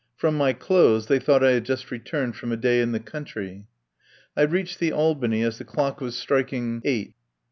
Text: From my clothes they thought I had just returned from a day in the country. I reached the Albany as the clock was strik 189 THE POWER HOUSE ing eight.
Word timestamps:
From 0.17 0.33
my 0.33 0.53
clothes 0.53 1.05
they 1.05 1.19
thought 1.19 1.43
I 1.43 1.51
had 1.51 1.63
just 1.63 1.91
returned 1.91 2.35
from 2.35 2.51
a 2.51 2.57
day 2.57 2.81
in 2.81 2.91
the 2.91 2.99
country. 2.99 3.67
I 4.35 4.41
reached 4.41 4.79
the 4.79 4.91
Albany 4.91 5.43
as 5.43 5.59
the 5.59 5.63
clock 5.63 6.01
was 6.01 6.15
strik 6.15 6.49
189 6.49 6.49
THE 6.49 6.55
POWER 6.55 6.79
HOUSE 6.91 6.97
ing 6.97 7.07
eight. 7.09 7.15